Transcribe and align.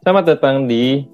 Selamat 0.00 0.32
datang 0.32 0.64
di 0.64 1.04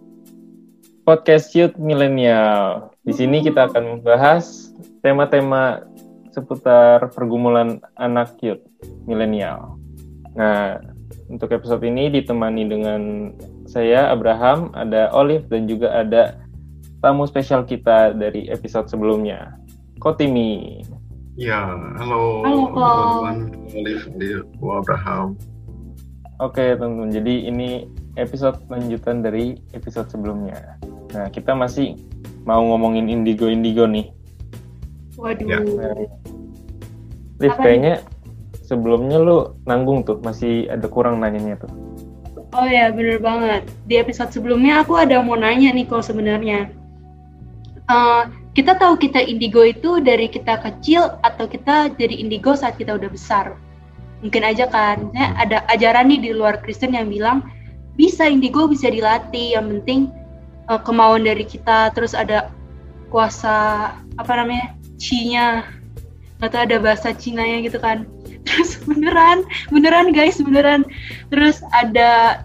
podcast 1.03 1.51
Youth 1.59 1.75
Milenial. 1.75 2.95
Di 3.03 3.19
sini 3.19 3.43
kita 3.43 3.66
akan 3.66 3.98
membahas 3.98 4.71
tema-tema 5.03 5.82
seputar 6.30 7.11
pergumulan 7.11 7.82
anak 7.99 8.39
youth 8.46 8.62
milenial. 9.11 9.75
Nah, 10.39 10.79
untuk 11.27 11.50
episode 11.50 11.82
ini 11.82 12.14
ditemani 12.14 12.62
dengan 12.71 13.00
saya 13.67 14.07
Abraham, 14.14 14.71
ada 14.79 15.11
Olive 15.11 15.50
dan 15.50 15.66
juga 15.66 15.91
ada 15.91 16.39
tamu 17.03 17.27
spesial 17.27 17.66
kita 17.66 18.14
dari 18.14 18.46
episode 18.55 18.87
sebelumnya, 18.87 19.50
Kotimi. 19.98 20.87
Ya, 21.34 21.75
halo, 21.98 22.46
Halo, 22.46 22.62
teman-teman. 22.71 23.37
Olive 23.82 24.07
di 24.14 24.29
Abraham. 24.62 25.34
Oke, 26.39 26.79
teman-teman. 26.79 27.11
Jadi 27.11 27.50
ini 27.50 27.90
episode 28.16 28.58
lanjutan 28.72 29.20
dari 29.20 29.61
episode 29.76 30.08
sebelumnya. 30.08 30.80
Nah, 31.12 31.29
kita 31.30 31.52
masih 31.52 32.00
mau 32.48 32.64
ngomongin 32.64 33.08
indigo-indigo 33.12 33.84
nih. 33.86 34.11
Waduh. 35.20 35.47
Ya. 35.47 35.58
Nah, 35.61 35.94
Liv, 37.36 37.52
Apa 37.52 37.62
kayaknya 37.69 37.94
sebelumnya 38.64 39.20
lu 39.20 39.56
nanggung 39.69 40.02
tuh, 40.02 40.19
masih 40.25 40.69
ada 40.72 40.89
kurang 40.89 41.20
nanyanya 41.20 41.61
tuh. 41.61 41.72
Oh 42.56 42.64
ya, 42.64 42.89
bener 42.89 43.20
banget. 43.20 43.69
Di 43.84 44.00
episode 44.00 44.33
sebelumnya 44.33 44.80
aku 44.80 44.97
ada 44.97 45.20
mau 45.20 45.36
nanya 45.36 45.77
nih 45.77 45.84
kok 45.84 46.08
sebenarnya. 46.08 46.72
Eh, 47.86 48.22
kita 48.56 48.80
tahu 48.80 48.97
kita 48.97 49.20
indigo 49.20 49.61
itu 49.61 50.00
dari 50.00 50.33
kita 50.33 50.58
kecil 50.64 51.20
atau 51.20 51.44
kita 51.44 51.92
jadi 52.00 52.17
indigo 52.17 52.56
saat 52.56 52.80
kita 52.80 52.97
udah 52.97 53.12
besar. 53.12 53.53
Mungkin 54.25 54.42
aja 54.48 54.64
kan, 54.73 55.12
ada 55.12 55.61
ajaran 55.69 56.08
nih 56.08 56.20
di 56.25 56.30
luar 56.33 56.64
Kristen 56.64 56.97
yang 56.97 57.12
bilang 57.12 57.45
bisa 57.97 58.28
indigo 58.28 58.69
bisa 58.69 58.92
dilatih, 58.92 59.56
yang 59.56 59.66
penting 59.80 60.12
eh, 60.69 60.80
kemauan 60.84 61.25
dari 61.25 61.42
kita, 61.42 61.91
terus 61.97 62.12
ada 62.12 62.52
kuasa 63.08 63.91
apa 64.20 64.33
namanya, 64.36 64.77
chi-nya, 65.00 65.64
atau 66.41 66.58
ada 66.61 66.77
bahasa 66.77 67.17
Cina-nya 67.17 67.64
gitu 67.64 67.80
kan. 67.80 68.05
Terus 68.47 68.78
beneran, 68.86 69.42
beneran 69.74 70.14
guys, 70.14 70.39
beneran. 70.39 70.86
Terus 71.34 71.64
ada 71.74 72.44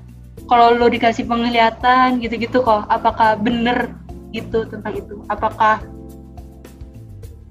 kalau 0.50 0.74
lo 0.74 0.90
dikasih 0.90 1.30
penglihatan 1.30 2.20
gitu-gitu 2.20 2.66
kok, 2.66 2.90
apakah 2.90 3.38
bener 3.38 3.94
gitu 4.34 4.66
tentang 4.66 4.98
itu? 4.98 5.22
Apakah 5.30 5.84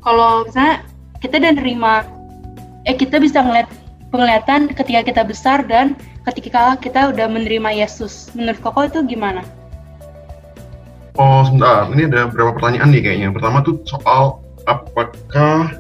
kalau 0.03 0.49
misalnya 0.49 0.83
kita 1.21 1.39
udah 1.39 1.53
nerima, 1.57 1.95
eh 2.89 2.97
kita 2.97 3.21
bisa 3.23 3.45
ngeliat 3.45 3.69
penglihatan 4.11 4.73
ketika 4.75 5.01
kita 5.07 5.23
besar 5.23 5.63
dan 5.69 5.95
ketika 6.29 6.77
kita 6.77 7.11
udah 7.13 7.27
menerima 7.31 7.71
Yesus. 7.73 8.29
Menurut 8.37 8.61
Koko 8.61 8.85
itu 8.85 9.01
gimana? 9.07 9.41
Oh, 11.17 11.45
sebentar. 11.45 11.89
Ini 11.93 12.09
ada 12.09 12.29
beberapa 12.29 12.57
pertanyaan 12.57 12.89
nih 12.93 13.03
kayaknya. 13.05 13.29
Pertama 13.33 13.61
tuh 13.65 13.81
soal 13.85 14.41
apakah 14.69 15.77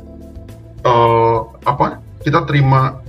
eh, 0.84 1.38
apa 1.64 2.00
kita 2.24 2.44
terima 2.48 3.00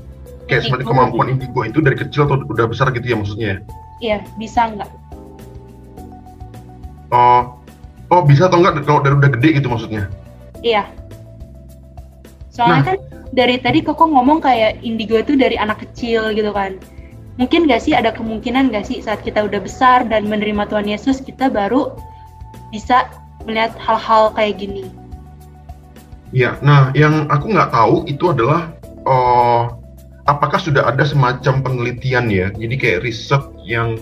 kayak 0.47 0.67
seperti 0.67 0.83
Indigo. 0.83 0.91
kemampuan 0.95 1.27
indigo 1.31 1.59
itu 1.63 1.79
dari 1.79 1.95
kecil 1.95 2.27
atau 2.27 2.43
udah 2.43 2.67
besar 2.67 2.91
gitu 2.91 3.07
ya 3.07 3.15
maksudnya? 3.19 3.53
Iya, 4.03 4.17
bisa 4.35 4.67
nggak? 4.67 4.89
Oh, 7.11 7.59
oh 8.11 8.21
bisa 8.23 8.47
atau 8.47 8.59
enggak 8.59 8.83
kalau 8.87 9.03
dari 9.03 9.15
udah 9.19 9.31
gede 9.35 9.49
gitu 9.59 9.67
maksudnya? 9.67 10.07
Iya. 10.63 10.87
Soalnya 12.51 12.79
Nah. 12.83 12.87
kan 12.87 12.97
dari 13.31 13.55
tadi 13.63 13.79
Koko 13.83 14.11
ngomong 14.11 14.43
kayak 14.43 14.83
indigo 14.83 15.15
itu 15.15 15.39
dari 15.39 15.55
anak 15.55 15.83
kecil 15.87 16.35
gitu 16.35 16.51
kan. 16.51 16.75
Mungkin 17.41 17.65
gak 17.65 17.81
sih 17.81 17.97
ada 17.97 18.13
kemungkinan 18.13 18.69
gak 18.69 18.85
sih 18.85 19.01
saat 19.01 19.25
kita 19.25 19.41
udah 19.49 19.57
besar 19.57 20.05
dan 20.05 20.29
menerima 20.29 20.69
Tuhan 20.69 20.85
Yesus 20.85 21.25
kita 21.25 21.49
baru 21.49 21.97
bisa 22.69 23.09
melihat 23.49 23.73
hal-hal 23.81 24.29
kayak 24.37 24.61
gini. 24.61 24.85
Iya. 26.31 26.61
Nah, 26.61 26.93
yang 26.95 27.27
aku 27.27 27.51
nggak 27.51 27.73
tahu 27.75 28.07
itu 28.07 28.31
adalah 28.31 28.71
oh 29.03 29.73
apakah 30.29 30.61
sudah 30.61 30.87
ada 30.87 31.03
semacam 31.03 31.65
penelitian 31.65 32.29
ya? 32.31 32.47
Jadi 32.53 32.75
kayak 32.77 33.03
riset 33.03 33.41
yang 33.65 33.99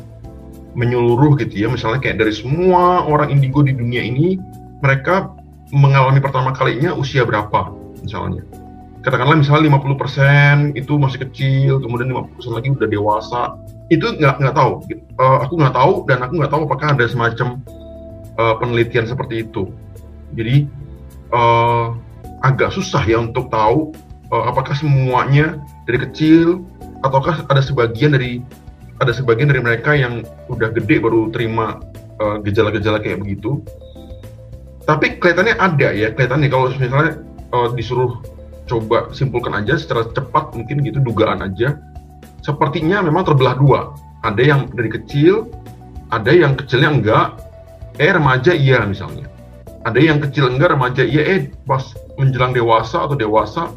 menyeluruh 0.77 1.33
gitu 1.41 1.65
ya, 1.65 1.67
misalnya 1.71 1.97
kayak 2.03 2.21
dari 2.21 2.35
semua 2.35 3.01
orang 3.07 3.33
indigo 3.33 3.65
di 3.65 3.73
dunia 3.73 4.05
ini, 4.05 4.37
mereka 4.85 5.33
mengalami 5.73 6.21
pertama 6.21 6.53
kalinya 6.53 6.93
usia 6.93 7.25
berapa 7.25 7.73
misalnya. 8.05 8.45
Katakanlah 9.09 9.41
misalnya 9.41 9.73
50% 9.73 10.77
itu 10.77 10.93
masih 11.01 11.19
kecil, 11.25 11.81
kemudian 11.81 12.13
50% 12.13 12.53
lagi 12.53 12.69
udah 12.69 12.85
dewasa. 12.85 13.41
Itu 13.89 14.13
nggak 14.13 14.37
nggak 14.37 14.53
tahu. 14.53 14.85
Eh, 14.93 15.37
aku 15.41 15.57
nggak 15.57 15.73
tahu 15.73 15.93
dan 16.05 16.21
aku 16.21 16.33
nggak 16.37 16.51
tahu 16.53 16.61
apakah 16.69 16.93
ada 16.93 17.09
semacam 17.09 17.57
eh, 18.37 18.55
penelitian 18.61 19.09
seperti 19.09 19.49
itu. 19.49 19.73
Jadi 20.37 20.69
eh, 21.33 21.87
agak 22.45 22.69
susah 22.69 23.01
ya 23.09 23.17
untuk 23.17 23.49
tahu 23.49 23.97
eh, 24.29 24.43
apakah 24.45 24.77
semuanya 24.77 25.57
dari 25.89 26.05
kecil 26.05 26.61
ataukah 27.01 27.49
ada 27.49 27.65
sebagian 27.65 28.13
dari 28.13 28.45
ada 29.01 29.09
sebagian 29.09 29.49
dari 29.49 29.65
mereka 29.65 29.97
yang 29.97 30.21
udah 30.53 30.69
gede 30.69 31.01
baru 31.01 31.33
terima 31.33 31.81
gejala-gejala 32.45 33.01
kayak 33.01 33.25
begitu. 33.25 33.57
Tapi 34.85 35.17
kelihatannya 35.17 35.57
ada 35.57 35.89
ya, 35.97 36.13
kelihatannya 36.13 36.47
kalau 36.53 36.69
misalnya 36.77 37.25
eh, 37.25 37.69
disuruh 37.73 38.21
coba 38.69 39.09
simpulkan 39.11 39.57
aja 39.57 39.75
secara 39.75 40.05
cepat 40.13 40.53
mungkin 40.53 40.85
gitu 40.85 41.01
dugaan 41.01 41.41
aja. 41.41 41.81
Sepertinya 42.45 43.01
memang 43.01 43.25
terbelah 43.25 43.57
dua. 43.57 43.79
Ada 44.21 44.41
yang 44.45 44.61
dari 44.71 44.93
kecil, 44.93 45.49
ada 46.13 46.29
yang 46.29 46.53
kecilnya 46.53 46.89
enggak, 46.93 47.27
eh 47.97 48.11
remaja 48.13 48.53
iya 48.53 48.85
misalnya. 48.85 49.25
Ada 49.83 49.99
yang 49.99 50.21
kecil 50.21 50.53
enggak, 50.53 50.77
remaja 50.77 51.01
iya, 51.01 51.23
eh 51.25 51.39
pas 51.65 51.81
menjelang 52.21 52.53
dewasa 52.53 53.09
atau 53.09 53.17
dewasa 53.17 53.73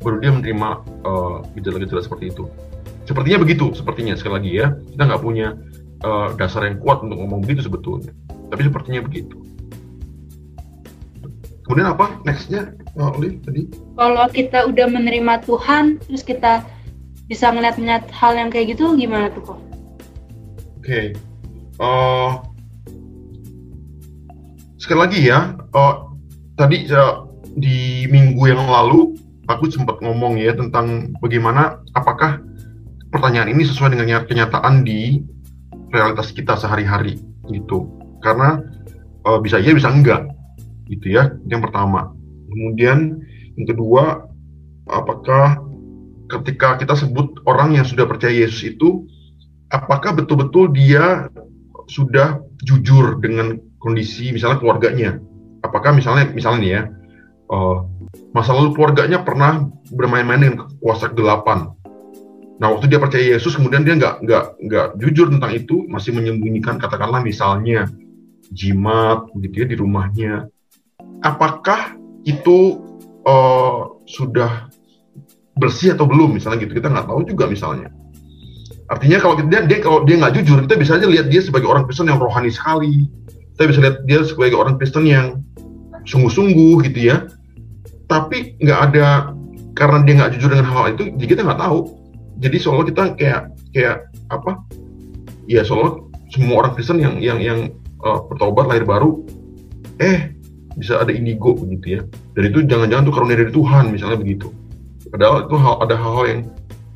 baru 0.00 0.22
dia 0.22 0.30
menerima 0.30 0.68
eh, 1.02 1.36
gejala-gejala 1.58 2.02
seperti 2.06 2.30
itu. 2.30 2.46
Sepertinya 3.06 3.42
begitu, 3.42 3.74
sepertinya 3.74 4.14
sekali 4.14 4.34
lagi 4.38 4.50
ya. 4.62 4.66
Kita 4.94 5.02
nggak 5.06 5.22
punya 5.22 5.48
eh, 6.04 6.28
dasar 6.38 6.70
yang 6.70 6.78
kuat 6.78 7.02
untuk 7.02 7.18
ngomong 7.18 7.42
begitu 7.42 7.66
sebetulnya. 7.66 8.12
Tapi 8.52 8.62
sepertinya 8.62 9.02
begitu. 9.02 9.45
Kemudian 11.66 11.90
apa 11.90 12.22
nextnya, 12.22 12.70
uh, 12.94 13.10
Oli 13.18 13.42
tadi? 13.42 13.66
Kalau 13.98 14.26
kita 14.30 14.70
udah 14.70 14.86
menerima 14.86 15.42
Tuhan, 15.42 15.98
terus 16.06 16.22
kita 16.22 16.62
bisa 17.26 17.50
ngeliat-ngeliat 17.50 18.06
hal 18.14 18.38
yang 18.38 18.54
kayak 18.54 18.78
gitu, 18.78 18.94
gimana 18.94 19.34
tuh 19.34 19.42
kok? 19.42 19.58
Oke. 20.78 21.10
Eh, 21.76 22.30
sekali 24.78 24.98
lagi 25.02 25.20
ya, 25.26 25.58
eh, 25.58 25.94
tadi 26.54 26.86
ya, 26.86 27.26
di 27.58 28.06
minggu 28.14 28.46
yang 28.46 28.62
lalu 28.62 29.18
aku 29.50 29.66
sempat 29.66 29.98
ngomong 29.98 30.38
ya 30.38 30.54
tentang 30.54 31.10
bagaimana 31.18 31.82
apakah 31.98 32.38
pertanyaan 33.10 33.50
ini 33.50 33.66
sesuai 33.66 33.90
dengan 33.90 34.06
kenya- 34.06 34.26
kenyataan 34.30 34.86
di 34.86 35.18
realitas 35.90 36.30
kita 36.30 36.54
sehari-hari 36.54 37.18
gitu. 37.50 37.90
Karena 38.22 38.62
eh, 39.26 39.38
bisa 39.42 39.58
iya 39.58 39.74
bisa 39.74 39.90
enggak 39.90 40.35
gitu 40.90 41.12
ya. 41.14 41.34
Yang 41.46 41.70
pertama. 41.70 42.14
Kemudian 42.46 43.20
yang 43.58 43.66
kedua, 43.66 44.26
apakah 44.86 45.60
ketika 46.26 46.78
kita 46.78 46.94
sebut 46.98 47.42
orang 47.46 47.78
yang 47.78 47.86
sudah 47.86 48.06
percaya 48.06 48.34
Yesus 48.34 48.74
itu 48.76 49.06
apakah 49.70 50.14
betul-betul 50.14 50.74
dia 50.74 51.30
sudah 51.86 52.42
jujur 52.66 53.22
dengan 53.22 53.58
kondisi 53.78 54.34
misalnya 54.34 54.58
keluarganya? 54.58 55.18
Apakah 55.62 55.94
misalnya 55.94 56.30
misalnya 56.30 56.60
nih 56.62 56.70
ya 56.70 56.82
eh, 57.50 57.76
masa 58.34 58.54
lalu 58.54 58.74
keluarganya 58.74 59.22
pernah 59.22 59.66
bermain-main 59.90 60.42
dengan 60.42 60.58
kuasa 60.82 61.10
kegelapan? 61.10 61.74
Nah 62.56 62.72
waktu 62.72 62.88
dia 62.88 63.00
percaya 63.02 63.36
Yesus 63.36 63.54
kemudian 63.54 63.84
dia 63.84 63.94
nggak 63.98 64.24
nggak 64.24 64.44
nggak 64.64 64.86
jujur 65.02 65.28
tentang 65.28 65.52
itu 65.52 65.84
masih 65.92 66.16
menyembunyikan 66.16 66.80
katakanlah 66.80 67.20
misalnya 67.20 67.86
jimat 68.50 69.28
gitu 69.38 69.64
ya 69.64 69.66
di 69.68 69.76
rumahnya. 69.76 70.48
Apakah 71.22 71.96
itu 72.26 72.82
eh, 73.24 73.80
sudah 74.06 74.66
bersih 75.56 75.96
atau 75.96 76.04
belum 76.04 76.36
misalnya 76.36 76.60
gitu 76.68 76.76
kita 76.76 76.92
nggak 76.92 77.08
tahu 77.08 77.24
juga 77.24 77.48
misalnya. 77.48 77.88
Artinya 78.86 79.18
kalau 79.18 79.34
dia, 79.40 79.66
dia 79.66 79.78
kalau 79.82 80.06
dia 80.06 80.14
nggak 80.20 80.34
jujur, 80.38 80.62
kita 80.62 80.78
bisa 80.78 80.94
aja 80.94 81.10
lihat 81.10 81.26
dia 81.26 81.42
sebagai 81.42 81.66
orang 81.66 81.88
Kristen 81.90 82.06
yang 82.06 82.22
rohani 82.22 82.54
sekali. 82.54 83.10
Kita 83.56 83.66
bisa 83.66 83.80
lihat 83.82 83.96
dia 84.06 84.22
sebagai 84.22 84.54
orang 84.54 84.78
Kristen 84.78 85.08
yang 85.08 85.42
sungguh-sungguh 86.06 86.86
gitu 86.86 87.10
ya. 87.10 87.26
Tapi 88.06 88.54
nggak 88.62 88.80
ada 88.92 89.34
karena 89.74 89.98
dia 90.06 90.14
nggak 90.22 90.30
jujur 90.38 90.48
dengan 90.54 90.70
hal 90.70 90.94
itu, 90.94 91.10
jadi 91.18 91.26
kita 91.34 91.40
nggak 91.42 91.60
tahu. 91.60 91.78
Jadi 92.36 92.56
seolah 92.62 92.84
kita 92.86 93.02
kayak 93.18 93.42
kayak 93.74 93.96
apa? 94.30 94.62
Ya 95.50 95.66
seolah 95.66 96.04
semua 96.30 96.62
orang 96.62 96.72
Kristen 96.78 97.02
yang 97.02 97.18
yang 97.18 97.42
yang 97.42 97.58
uh, 98.06 98.22
bertobat 98.28 98.70
lahir 98.70 98.86
baru, 98.86 99.24
eh 99.98 100.35
bisa 100.76 101.00
ada 101.00 101.12
indigo 101.12 101.56
begitu 101.56 102.00
ya. 102.00 102.02
Dan 102.36 102.42
itu 102.52 102.58
jangan-jangan 102.68 103.04
tuh 103.08 103.14
karunia 103.16 103.36
dari 103.40 103.52
Tuhan 103.52 103.84
misalnya 103.90 104.18
begitu. 104.20 104.52
Padahal 105.08 105.48
itu 105.48 105.56
hal, 105.56 105.74
ada 105.80 105.94
hal-hal 105.96 106.24
yang 106.28 106.40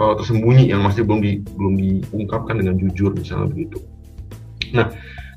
uh, 0.00 0.14
tersembunyi 0.20 0.68
yang 0.68 0.84
masih 0.84 1.02
belum 1.08 1.20
di, 1.24 1.40
belum 1.56 1.74
diungkapkan 1.80 2.60
dengan 2.60 2.76
jujur 2.76 3.16
misalnya 3.16 3.48
begitu. 3.48 3.80
Nah, 4.76 4.92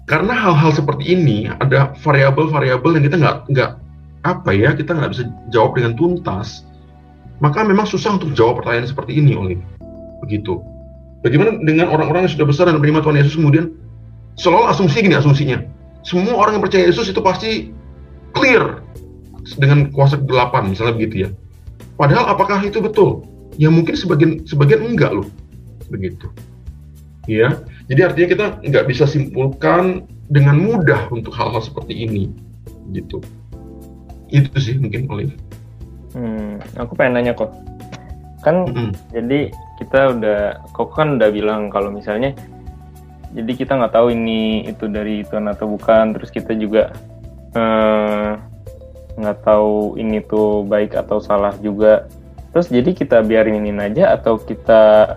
karena 0.05 0.35
hal-hal 0.35 0.75
seperti 0.75 1.15
ini 1.15 1.47
ada 1.47 1.95
variabel-variabel 2.03 2.99
yang 2.99 3.05
kita 3.07 3.17
nggak 3.23 3.37
nggak 3.55 3.71
apa 4.23 4.49
ya 4.55 4.71
kita 4.75 4.95
nggak 4.95 5.11
bisa 5.15 5.23
jawab 5.51 5.79
dengan 5.79 5.95
tuntas, 5.95 6.67
maka 7.39 7.63
memang 7.63 7.87
susah 7.87 8.19
untuk 8.19 8.35
jawab 8.35 8.63
pertanyaan 8.63 8.87
seperti 8.87 9.19
ini, 9.19 9.35
oleh 9.35 9.55
begitu. 10.23 10.59
Bagaimana 11.23 11.55
dengan 11.63 11.87
orang-orang 11.87 12.27
yang 12.27 12.33
sudah 12.35 12.47
besar 12.47 12.67
dan 12.67 12.79
menerima 12.79 12.99
Tuhan 13.03 13.15
Yesus 13.19 13.35
kemudian 13.39 13.71
selalu 14.35 14.67
asumsi 14.71 15.07
gini 15.07 15.15
asumsinya, 15.15 15.63
semua 16.03 16.35
orang 16.35 16.59
yang 16.59 16.63
percaya 16.63 16.83
Yesus 16.87 17.07
itu 17.11 17.19
pasti 17.23 17.71
clear 18.33 18.83
dengan 19.57 19.93
kuasa 19.93 20.19
kegelapan 20.19 20.73
misalnya 20.73 20.93
begitu 20.97 21.15
ya. 21.27 21.29
Padahal 21.95 22.33
apakah 22.33 22.59
itu 22.65 22.81
betul? 22.81 23.23
Ya 23.61 23.69
mungkin 23.69 23.93
sebagian 23.93 24.43
sebagian 24.49 24.81
enggak 24.81 25.13
loh, 25.13 25.27
begitu. 25.93 26.25
Ya, 27.29 27.63
jadi 27.87 28.11
artinya 28.11 28.27
kita 28.27 28.45
nggak 28.67 28.85
bisa 28.89 29.07
simpulkan 29.07 30.09
dengan 30.27 30.59
mudah 30.59 31.07
untuk 31.13 31.31
hal-hal 31.37 31.61
seperti 31.63 32.03
ini, 32.03 32.33
gitu. 32.91 33.21
Itu 34.33 34.51
sih 34.59 34.75
mungkin 34.75 35.07
Olive. 35.07 35.37
Hmm, 36.17 36.59
aku 36.75 36.97
pengen 36.97 37.21
nanya 37.21 37.37
kok. 37.37 37.53
Kan 38.43 38.67
mm 38.67 38.73
-hmm. 38.73 38.89
jadi 39.15 39.39
kita 39.79 39.99
udah 40.17 40.39
kok 40.75 40.89
kan 40.91 41.15
udah 41.15 41.29
bilang 41.31 41.71
kalau 41.71 41.93
misalnya 41.93 42.35
jadi 43.33 43.51
kita 43.57 43.73
nggak 43.81 43.93
tahu 43.93 44.13
ini 44.13 44.69
itu 44.69 44.85
dari 44.91 45.25
Tuhan 45.25 45.49
atau 45.49 45.65
bukan 45.73 46.13
terus 46.13 46.29
kita 46.29 46.53
juga 46.53 46.93
nggak 49.13 49.37
uh, 49.37 49.43
tahu 49.45 49.97
ini 50.01 50.21
tuh 50.25 50.65
baik 50.65 50.97
atau 50.97 51.21
salah 51.21 51.53
juga. 51.61 52.09
Terus 52.53 52.69
jadi 52.69 52.93
kita 52.93 53.25
biarin 53.25 53.61
ini 53.61 53.73
aja 53.77 54.13
atau 54.13 54.37
kita 54.37 55.15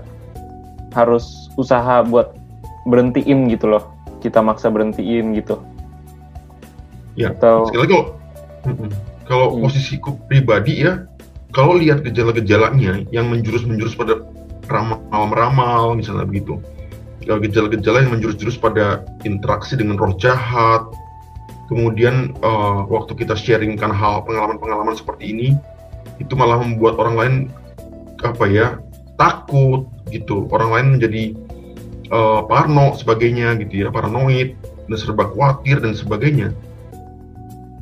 harus 0.97 1.53
usaha 1.61 2.01
buat 2.05 2.33
berhentiin 2.89 3.49
gitu 3.53 3.69
loh. 3.69 3.85
Kita 4.25 4.41
maksa 4.41 4.73
berhentiin 4.73 5.37
gitu. 5.37 5.61
Ya 7.17 7.33
atau 7.33 7.69
sekali 7.69 7.89
kalau 7.89 8.05
kalau 9.25 9.47
hmm. 9.53 9.65
posisiku 9.65 10.21
pribadi 10.29 10.85
ya 10.85 11.09
kalau 11.57 11.81
lihat 11.81 12.05
gejala-gejalanya 12.05 13.09
yang 13.09 13.33
menjurus-menjurus 13.33 13.97
pada 13.97 14.21
ramal-ramal 14.69 15.97
misalnya 15.97 16.29
begitu. 16.29 16.61
Gejala-gejala 17.27 18.07
yang 18.07 18.21
menjurus-jurus 18.21 18.61
pada 18.61 19.03
interaksi 19.27 19.75
dengan 19.75 19.99
roh 19.99 20.15
jahat 20.21 20.85
kemudian 21.67 22.35
uh, 22.43 22.87
waktu 22.87 23.15
kita 23.19 23.35
sharingkan 23.35 23.91
hal 23.91 24.23
pengalaman-pengalaman 24.27 24.95
seperti 24.95 25.35
ini 25.35 25.49
itu 26.23 26.33
malah 26.39 26.63
membuat 26.63 26.97
orang 26.97 27.17
lain 27.17 27.35
apa 28.25 28.45
ya 28.49 28.81
takut 29.21 29.87
gitu. 30.11 30.47
Orang 30.51 30.71
lain 30.73 30.87
menjadi 30.99 31.35
uh, 32.11 32.47
parno 32.47 32.95
sebagainya 32.95 33.59
gitu 33.61 33.87
ya 33.87 33.89
paranoid 33.91 34.55
dan 34.87 34.97
serba 34.97 35.31
khawatir 35.31 35.83
dan 35.83 35.93
sebagainya. 35.95 36.55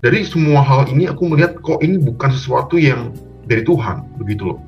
Dari 0.04 0.20
semua 0.24 0.60
hal 0.60 0.88
ini 0.92 1.08
aku 1.08 1.24
melihat 1.32 1.56
kok 1.64 1.80
ini 1.80 1.96
bukan 1.96 2.28
sesuatu 2.28 2.76
yang 2.76 3.16
dari 3.48 3.64
Tuhan 3.64 4.04
begitu 4.20 4.52
loh. 4.52 4.60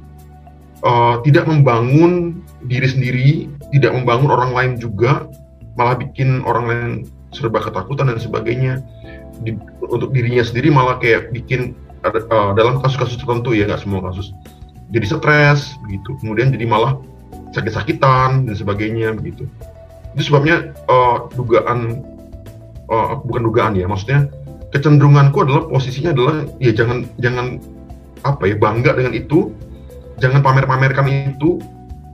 Uh, 0.84 1.20
tidak 1.24 1.48
membangun 1.48 2.44
diri 2.68 2.88
sendiri, 2.88 3.28
tidak 3.72 3.96
membangun 3.96 4.32
orang 4.32 4.52
lain 4.52 4.72
juga, 4.76 5.28
malah 5.76 5.96
bikin 5.96 6.44
orang 6.44 6.64
lain 6.68 6.90
serba 7.32 7.60
ketakutan 7.60 8.08
dan 8.08 8.20
sebagainya. 8.20 8.80
Di, 9.44 9.52
untuk 9.84 10.16
dirinya 10.16 10.40
sendiri 10.40 10.72
malah 10.72 10.96
kayak 10.96 11.28
bikin 11.32 11.76
uh, 12.04 12.52
dalam 12.56 12.80
kasus-kasus 12.80 13.20
tertentu 13.20 13.52
ya 13.52 13.68
nggak 13.68 13.84
semua 13.84 14.00
kasus. 14.08 14.32
Jadi 14.94 15.06
stres 15.06 15.76
begitu 15.84 16.14
kemudian 16.22 16.54
jadi 16.54 16.64
malah 16.64 16.96
sakit-sakitan 17.52 18.46
dan 18.46 18.54
sebagainya 18.54 19.16
begitu 19.16 19.48
itu 20.16 20.32
sebabnya 20.32 20.72
uh, 20.88 21.28
dugaan 21.36 22.00
uh, 22.88 23.20
bukan 23.20 23.42
dugaan 23.44 23.72
ya 23.76 23.84
maksudnya 23.84 24.32
kecenderunganku 24.72 25.44
adalah 25.44 25.68
posisinya 25.68 26.16
adalah 26.16 26.48
ya 26.56 26.72
jangan 26.72 27.04
jangan 27.20 27.60
apa 28.24 28.48
ya 28.48 28.56
bangga 28.56 28.96
dengan 28.96 29.12
itu 29.12 29.52
jangan 30.18 30.40
pamer-pamerkan 30.40 31.36
itu 31.36 31.60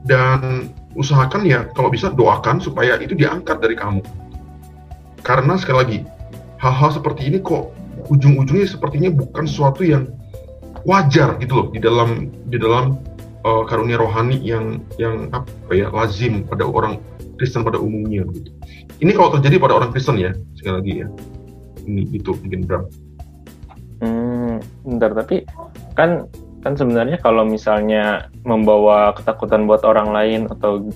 dan 0.03 0.67
usahakan 0.99 1.47
ya 1.47 1.63
kalau 1.73 1.87
bisa 1.87 2.11
doakan 2.11 2.59
supaya 2.59 2.99
itu 2.99 3.15
diangkat 3.15 3.57
dari 3.63 3.73
kamu. 3.79 4.03
Karena 5.23 5.55
sekali 5.55 5.77
lagi 5.79 5.99
hal-hal 6.63 6.95
seperti 6.95 7.27
ini 7.27 7.43
kok 7.43 7.75
ujung-ujungnya 8.07 8.63
sepertinya 8.63 9.11
bukan 9.11 9.43
sesuatu 9.43 9.83
yang 9.83 10.07
wajar 10.87 11.35
gitu 11.43 11.53
loh 11.59 11.67
di 11.75 11.79
dalam 11.83 12.31
di 12.47 12.55
dalam 12.55 12.99
uh, 13.43 13.63
karunia 13.67 13.99
rohani 13.99 14.39
yang 14.39 14.79
yang 14.95 15.27
apa 15.35 15.71
ya 15.75 15.91
lazim 15.91 16.47
pada 16.47 16.63
orang 16.63 17.03
Kristen 17.35 17.67
pada 17.67 17.79
umumnya 17.81 18.23
gitu. 18.31 18.49
Ini 19.03 19.11
kalau 19.11 19.35
terjadi 19.35 19.59
pada 19.59 19.75
orang 19.75 19.91
Kristen 19.91 20.15
ya 20.15 20.31
sekali 20.55 20.75
lagi 20.79 20.93
ya 21.03 21.07
ini 21.83 22.07
itu 22.15 22.31
mungkin 22.31 22.63
Bram. 22.63 22.83
Hmm, 23.99 24.55
bentar 24.87 25.11
tapi 25.15 25.43
kan 25.95 26.27
kan 26.63 26.79
sebenarnya 26.79 27.19
kalau 27.19 27.43
misalnya 27.43 28.31
membawa 28.47 29.11
ketakutan 29.15 29.67
buat 29.67 29.83
orang 29.83 30.15
lain 30.15 30.47
atau 30.47 30.87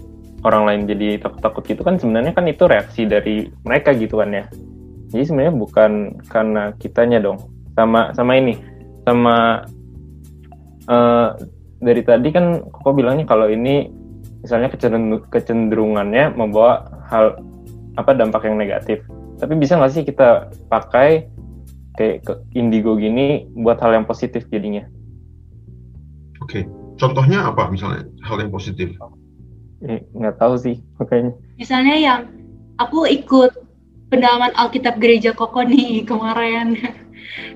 orang 0.47 0.63
lain 0.63 0.81
jadi 0.87 1.19
takut-takut 1.19 1.63
gitu 1.67 1.81
kan 1.83 1.99
sebenarnya 1.99 2.31
kan 2.31 2.47
itu 2.47 2.63
reaksi 2.63 3.03
dari 3.03 3.51
mereka 3.67 3.91
gitu 3.91 4.23
kan 4.23 4.31
ya 4.31 4.45
jadi 5.07 5.23
sebenarnya 5.23 5.55
bukan 5.55 5.91
karena 6.27 6.75
kitanya 6.79 7.23
dong. 7.23 7.39
Sama 7.75 8.11
sama 8.11 8.35
ini. 8.35 8.59
Sama 9.07 9.63
uh, 10.91 11.29
dari 11.79 12.01
tadi 12.03 12.27
kan 12.35 12.65
kok 12.67 12.95
bilangnya 12.95 13.23
kalau 13.23 13.47
ini 13.47 13.87
misalnya 14.43 14.67
kecenderungannya 15.31 16.35
membawa 16.35 16.87
hal 17.07 17.39
apa 17.95 18.11
dampak 18.13 18.43
yang 18.45 18.59
negatif. 18.59 18.99
Tapi 19.37 19.53
bisa 19.55 19.79
nggak 19.79 19.93
sih 19.93 20.03
kita 20.03 20.51
pakai 20.67 21.29
kayak 21.97 22.25
ke 22.25 22.33
indigo 22.53 22.97
gini 22.99 23.47
buat 23.57 23.79
hal 23.79 23.95
yang 23.95 24.05
positif 24.05 24.45
jadinya? 24.51 24.85
Oke, 26.43 26.67
contohnya 26.99 27.47
apa 27.47 27.69
misalnya? 27.71 28.05
Hal 28.27 28.37
yang 28.43 28.53
positif? 28.53 28.93
Eh, 29.85 30.01
nggak 30.13 30.35
tahu 30.41 30.57
sih 30.57 30.81
makanya. 30.97 31.31
Misalnya 31.57 31.95
yang 31.97 32.19
aku 32.81 33.05
ikut 33.09 33.66
pendalaman 34.07 34.53
Alkitab 34.55 34.99
Gereja 34.99 35.31
Koko 35.35 35.63
nih 35.63 36.03
kemarin. 36.09 36.77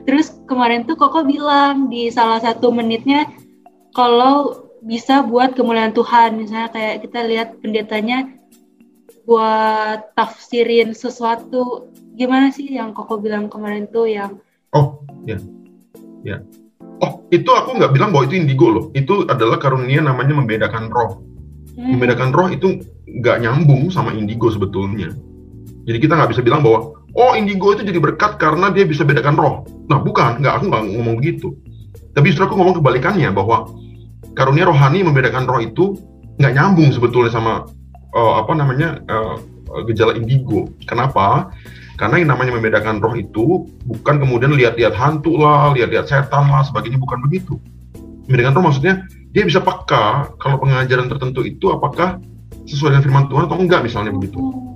Terus 0.06 0.36
kemarin 0.46 0.86
tuh 0.86 0.98
Koko 0.98 1.24
bilang 1.24 1.88
di 1.88 2.10
salah 2.12 2.42
satu 2.42 2.74
menitnya 2.74 3.28
kalau 3.92 4.68
bisa 4.82 5.22
buat 5.22 5.54
kemuliaan 5.54 5.94
Tuhan, 5.94 6.42
misalnya 6.42 6.74
kayak 6.74 7.06
kita 7.06 7.20
lihat 7.28 7.48
pendetanya 7.62 8.28
buat 9.30 10.16
tafsirin 10.18 10.98
sesuatu. 10.98 11.92
Gimana 12.18 12.50
sih 12.50 12.68
yang 12.68 12.92
Koko 12.98 13.22
bilang 13.22 13.48
kemarin 13.48 13.88
tuh 13.90 14.08
yang 14.10 14.40
Oh, 14.72 15.04
ya. 15.28 15.36
Ya 16.24 16.40
oh 17.02 17.26
itu 17.34 17.50
aku 17.50 17.82
nggak 17.82 17.92
bilang 17.98 18.14
bahwa 18.14 18.30
itu 18.30 18.36
indigo 18.38 18.68
loh 18.70 18.86
itu 18.94 19.26
adalah 19.28 19.58
karunia 19.58 20.00
namanya 20.06 20.38
membedakan 20.38 20.88
roh 20.94 21.20
hmm. 21.76 21.98
membedakan 21.98 22.30
roh 22.32 22.48
itu 22.54 22.86
nggak 23.10 23.42
nyambung 23.42 23.90
sama 23.90 24.14
indigo 24.14 24.48
sebetulnya 24.54 25.12
jadi 25.86 25.98
kita 25.98 26.14
nggak 26.14 26.30
bisa 26.34 26.42
bilang 26.46 26.62
bahwa 26.62 26.94
oh 27.18 27.32
indigo 27.34 27.74
itu 27.74 27.82
jadi 27.82 27.98
berkat 27.98 28.38
karena 28.38 28.70
dia 28.70 28.86
bisa 28.86 29.02
bedakan 29.02 29.36
roh. 29.38 29.56
Nah 29.90 30.00
bukan. 30.02 30.40
Nggak 30.42 30.54
aku 30.62 30.66
nggak 30.70 30.84
ngomong 30.98 31.18
gitu. 31.26 31.58
Tapi 32.14 32.32
justru 32.32 32.46
aku 32.46 32.56
ngomong 32.60 32.84
kebalikannya 32.84 33.32
bahwa 33.34 33.72
karunia 34.38 34.68
rohani 34.68 35.02
membedakan 35.02 35.48
roh 35.50 35.60
itu 35.60 35.98
nggak 36.38 36.54
nyambung 36.54 36.90
sebetulnya 36.94 37.32
sama 37.34 37.66
uh, 38.14 38.34
apa 38.42 38.54
namanya 38.54 39.02
uh, 39.10 39.38
gejala 39.90 40.14
indigo. 40.14 40.70
Kenapa? 40.86 41.50
Karena 41.98 42.18
yang 42.18 42.30
namanya 42.34 42.58
membedakan 42.58 43.02
roh 43.02 43.14
itu 43.14 43.70
bukan 43.86 44.22
kemudian 44.22 44.54
lihat-lihat 44.54 44.94
hantu 44.98 45.38
lah, 45.38 45.74
lihat-lihat 45.74 46.10
setan 46.10 46.50
lah, 46.50 46.66
sebagainya. 46.66 47.02
Bukan 47.02 47.26
begitu. 47.26 47.58
Membedakan 48.30 48.54
roh 48.58 48.64
maksudnya 48.70 48.94
dia 49.32 49.48
bisa 49.48 49.64
peka 49.64 50.36
kalau 50.38 50.60
pengajaran 50.62 51.10
tertentu 51.10 51.42
itu 51.42 51.72
apakah 51.72 52.20
sesuai 52.68 52.94
dengan 52.94 53.04
firman 53.04 53.26
Tuhan 53.32 53.44
atau 53.50 53.58
enggak 53.58 53.82
misalnya 53.82 54.14
begitu. 54.14 54.71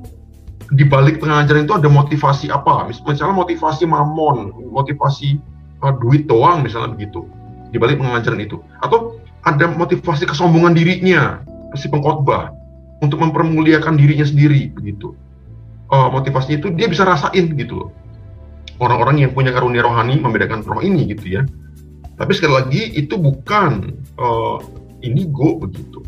Di 0.75 0.83
balik 0.83 1.23
pengajaran 1.23 1.63
itu 1.63 1.75
ada 1.75 1.87
motivasi 1.87 2.51
apa? 2.51 2.85
Misalnya 2.91 3.35
motivasi 3.35 3.87
mamon, 3.87 4.51
motivasi 4.69 5.39
uh, 5.81 5.93
duit 6.03 6.27
doang 6.27 6.61
misalnya 6.61 6.93
begitu. 6.93 7.23
Di 7.71 7.79
balik 7.79 8.03
pengajaran 8.03 8.43
itu. 8.43 8.59
Atau 8.83 9.23
ada 9.47 9.71
motivasi 9.71 10.27
kesombongan 10.27 10.75
dirinya, 10.75 11.39
si 11.79 11.87
pengkhotbah 11.87 12.51
untuk 12.99 13.23
mempermuliakan 13.23 13.95
dirinya 13.95 14.27
sendiri 14.27 14.71
begitu 14.75 15.15
uh, 15.91 16.09
motivasinya 16.09 16.57
itu 16.61 16.67
dia 16.73 16.87
bisa 16.89 17.05
rasain 17.05 17.53
gitu. 17.53 17.91
Orang-orang 18.81 19.23
yang 19.23 19.31
punya 19.31 19.55
karunia 19.55 19.85
rohani 19.85 20.19
membedakan 20.19 20.65
roh 20.65 20.83
ini 20.83 21.07
gitu 21.15 21.39
ya. 21.39 21.41
Tapi 22.15 22.31
sekali 22.35 22.53
lagi 22.55 22.81
itu 22.95 23.15
bukan 23.15 23.91
uh, 24.19 24.59
indigo 25.03 25.59
begitu. 25.59 26.03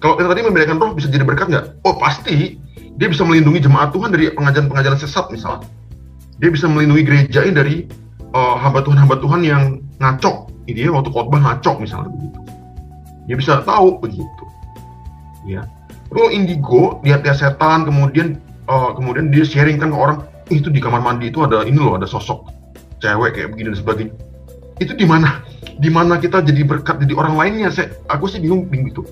Kalau 0.00 0.20
yang 0.20 0.28
tadi 0.28 0.44
membedakan 0.44 0.76
roh 0.80 0.92
bisa 0.96 1.08
jadi 1.08 1.24
berkat 1.24 1.52
nggak? 1.52 1.66
Oh 1.84 1.96
pasti. 1.96 2.60
Dia 2.96 3.08
bisa 3.12 3.22
melindungi 3.24 3.64
jemaat 3.64 3.92
Tuhan 3.92 4.12
dari 4.12 4.32
pengajaran-pengajaran 4.32 4.98
sesat 5.00 5.28
misalnya. 5.28 5.68
Dia 6.40 6.48
bisa 6.52 6.68
melindungi 6.68 7.04
gereja 7.04 7.44
ini 7.44 7.54
dari 7.54 7.76
uh, 8.32 8.56
hamba 8.60 8.84
Tuhan 8.84 8.98
hamba 9.00 9.16
Tuhan 9.20 9.40
yang 9.44 9.62
ngacok. 10.00 10.52
Ini 10.66 10.90
waktu 10.90 11.12
khotbah 11.12 11.40
ngacok 11.40 11.80
misalnya 11.80 12.10
begitu. 12.10 12.38
Dia 13.28 13.36
bisa 13.36 13.52
tahu 13.62 14.00
begitu. 14.00 14.44
Ya. 15.46 15.68
Kalau 16.10 16.28
indigo 16.32 16.98
lihat-lihat 17.04 17.38
setan 17.38 17.86
kemudian 17.86 18.40
uh, 18.70 18.94
kemudian 18.94 19.30
dia 19.30 19.44
sharing 19.46 19.78
kan 19.78 19.90
ke 19.90 19.98
orang 19.98 20.18
"Ih, 20.50 20.62
itu 20.62 20.70
di 20.70 20.78
kamar 20.78 21.02
mandi 21.02 21.30
itu 21.30 21.42
ada 21.42 21.66
ini 21.66 21.78
loh 21.78 21.98
ada 21.98 22.06
sosok 22.06 22.46
cewek 23.02 23.34
kayak 23.34 23.48
begini 23.54 23.74
dan 23.74 23.78
sebagainya 23.78 24.14
itu 24.78 24.92
di 24.92 25.06
mana 25.08 25.40
di 25.80 25.88
mana 25.88 26.20
kita 26.20 26.44
jadi 26.44 26.62
berkat 26.64 27.00
jadi 27.00 27.14
orang 27.16 27.34
lainnya 27.36 27.68
saya 27.72 27.92
aku 28.08 28.28
sih 28.28 28.40
bingung 28.40 28.68
bingung 28.68 28.92
itu 28.92 29.02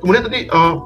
kemudian 0.00 0.24
tadi 0.24 0.48
uh, 0.48 0.80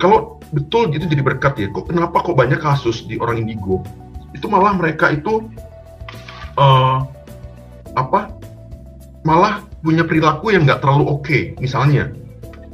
kalau 0.00 0.37
betul 0.52 0.90
itu 0.92 1.04
jadi 1.04 1.22
berkat 1.22 1.54
ya. 1.60 1.68
Kok 1.70 1.92
kenapa 1.92 2.24
kok 2.24 2.36
banyak 2.36 2.60
kasus 2.60 3.04
di 3.04 3.20
orang 3.20 3.44
indigo? 3.44 3.84
Itu 4.32 4.48
malah 4.48 4.76
mereka 4.76 5.12
itu 5.12 5.48
uh, 6.56 7.04
apa 7.96 8.32
malah 9.24 9.64
punya 9.82 10.04
perilaku 10.04 10.54
yang 10.54 10.66
nggak 10.66 10.82
terlalu 10.82 11.04
oke 11.08 11.24
okay. 11.24 11.52
misalnya 11.60 12.12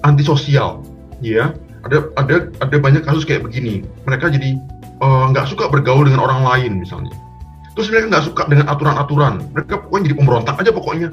antisosial 0.07 0.83
ya. 1.19 1.55
Ada 1.85 2.01
ada 2.17 2.49
ada 2.65 2.77
banyak 2.81 3.05
kasus 3.05 3.29
kayak 3.29 3.45
begini. 3.45 3.85
Mereka 4.09 4.33
jadi 4.33 4.57
eh, 5.05 5.25
nggak 5.29 5.45
uh, 5.45 5.51
suka 5.53 5.69
bergaul 5.69 6.09
dengan 6.09 6.25
orang 6.25 6.41
lain 6.41 6.81
misalnya. 6.81 7.13
Terus 7.77 7.93
mereka 7.93 8.09
nggak 8.09 8.25
suka 8.25 8.43
dengan 8.49 8.73
aturan-aturan. 8.73 9.45
Mereka 9.53 9.85
pokoknya 9.85 10.05
jadi 10.09 10.17
pemberontak 10.17 10.57
aja 10.65 10.73
pokoknya 10.73 11.09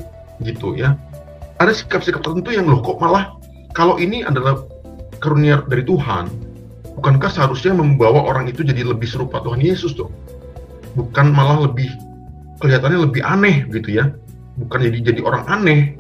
gitu 0.48 0.80
ya. 0.80 0.96
Ada 1.60 1.76
sikap-sikap 1.76 2.24
tertentu 2.24 2.56
yang 2.56 2.72
loh 2.72 2.80
kok 2.80 3.04
malah 3.04 3.36
kalau 3.76 4.00
ini 4.00 4.24
adalah 4.24 4.64
karunia 5.20 5.60
dari 5.68 5.84
Tuhan 5.84 6.51
bukankah 7.02 7.34
seharusnya 7.34 7.74
membawa 7.74 8.30
orang 8.30 8.46
itu 8.46 8.62
jadi 8.62 8.86
lebih 8.86 9.10
serupa 9.10 9.42
Tuhan 9.42 9.58
Yesus 9.58 9.98
tuh 9.98 10.14
bukan 10.94 11.34
malah 11.34 11.66
lebih 11.66 11.90
kelihatannya 12.62 13.10
lebih 13.10 13.26
aneh 13.26 13.66
gitu 13.74 13.98
ya. 13.98 14.14
Bukan 14.62 14.86
jadi 14.86 15.10
jadi 15.10 15.22
orang 15.26 15.50
aneh 15.50 15.98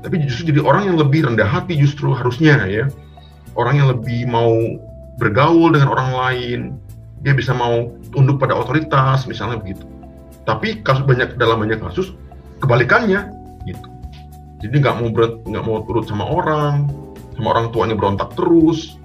tapi 0.00 0.24
justru 0.24 0.56
jadi 0.56 0.64
orang 0.64 0.88
yang 0.88 0.96
lebih 0.96 1.28
rendah 1.28 1.44
hati 1.44 1.76
justru 1.76 2.16
harusnya 2.16 2.64
ya. 2.64 2.88
Orang 3.52 3.76
yang 3.76 3.92
lebih 3.92 4.24
mau 4.24 4.56
bergaul 5.20 5.76
dengan 5.76 5.92
orang 5.92 6.10
lain. 6.16 6.60
Dia 7.20 7.36
bisa 7.36 7.52
mau 7.52 7.92
tunduk 8.08 8.40
pada 8.40 8.56
otoritas 8.56 9.28
misalnya 9.28 9.60
begitu. 9.60 9.84
Tapi 10.48 10.80
kasus 10.80 11.04
banyak 11.04 11.36
dalam 11.36 11.60
banyak 11.60 11.76
kasus 11.84 12.16
kebalikannya 12.64 13.28
gitu. 13.68 13.88
Jadi 14.64 14.74
nggak 14.80 14.96
mau 14.96 15.12
nggak 15.44 15.64
mau 15.68 15.84
turut 15.84 16.08
sama 16.08 16.24
orang 16.24 16.88
sama 17.36 17.54
orang 17.54 17.70
tuanya 17.70 17.94
berontak 17.94 18.34
terus 18.34 18.98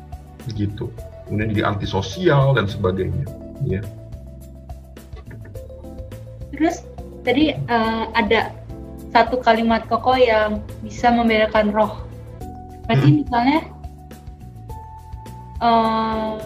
gitu 0.57 0.89
kemudian 1.27 1.49
jadi 1.55 1.63
antisosial 1.67 2.55
dan 2.55 2.65
sebagainya 2.67 3.25
ya. 3.65 3.81
Terus 6.53 6.85
tadi 7.25 7.55
uh, 7.71 8.05
ada 8.13 8.53
satu 9.13 9.41
kalimat 9.41 9.85
kokoh 9.89 10.17
yang 10.17 10.61
bisa 10.81 11.09
membedakan 11.13 11.73
roh. 11.73 12.01
Berarti 12.89 13.07
hmm. 13.09 13.17
misalnya 13.23 13.59
uh, 15.61 16.37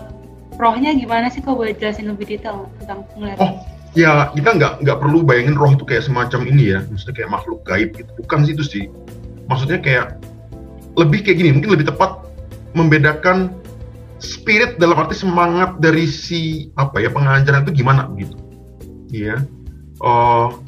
rohnya 0.60 0.92
gimana 0.96 1.32
sih? 1.32 1.40
Kok 1.40 1.58
boleh 1.58 1.74
jelasin 1.76 2.12
lebih 2.12 2.38
detail 2.38 2.68
tentang 2.80 3.04
penglihatan? 3.12 3.42
Oh 3.44 3.78
ya 3.98 4.30
kita 4.38 4.54
nggak 4.54 4.74
nggak 4.86 4.98
perlu 5.02 5.26
bayangin 5.26 5.58
roh 5.58 5.74
itu 5.74 5.82
kayak 5.82 6.06
semacam 6.06 6.46
ini 6.46 6.78
ya. 6.78 6.80
Maksudnya 6.86 7.16
kayak 7.18 7.32
makhluk 7.34 7.60
gaib 7.66 7.90
gitu. 7.98 8.12
Bukan 8.22 8.40
sih 8.46 8.54
itu 8.54 8.64
sih. 8.64 8.84
Maksudnya 9.50 9.80
kayak 9.82 10.22
lebih 10.98 11.26
kayak 11.26 11.38
gini 11.42 11.50
mungkin 11.58 11.72
lebih 11.74 11.88
tepat 11.90 12.22
membedakan 12.78 13.54
spirit 14.18 14.82
dalam 14.82 14.98
arti 14.98 15.16
semangat 15.18 15.78
dari 15.82 16.06
si 16.10 16.72
apa 16.78 17.02
ya 17.02 17.10
pengajaran 17.14 17.66
itu 17.68 17.84
gimana 17.84 18.10
begitu 18.10 18.48
iya. 19.12 19.42
Oh 20.04 20.62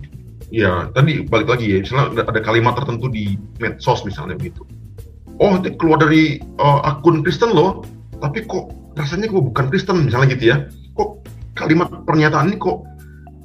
ya 0.50 0.89
tadi 0.98 1.22
balik 1.22 1.53
lagi 1.53 1.77
ya 1.77 1.86
misalnya 1.86 2.25
ada 2.25 2.41
kalimat 2.41 2.74
tertentu 2.74 3.06
di 3.12 3.38
medsos 3.62 4.01
misalnya 4.01 4.34
begitu. 4.34 4.65
Oh 5.39 5.56
itu 5.56 5.72
keluar 5.77 6.01
dari 6.01 6.41
uh, 6.60 6.82
akun 6.84 7.22
Kristen 7.22 7.53
loh 7.53 7.86
tapi 8.20 8.44
kok 8.44 8.74
rasanya 8.98 9.29
kok 9.29 9.46
bukan 9.53 9.65
Kristen 9.70 10.10
misalnya 10.10 10.34
gitu 10.34 10.50
ya. 10.50 10.58
Kok 10.98 11.10
kalimat 11.53 11.94
pernyataan 12.10 12.50
ini 12.50 12.58
kok 12.58 12.82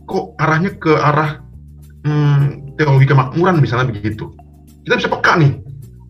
kok 0.09 0.25
arahnya 0.41 0.73
ke 0.81 0.93
arah 0.97 1.41
hmm, 2.09 2.77
teologi 2.81 3.07
kemakmuran 3.13 3.61
misalnya 3.61 3.93
begitu. 3.93 4.33
Kita 4.89 4.97
bisa 4.97 5.13
peka 5.13 5.37
nih. 5.37 5.53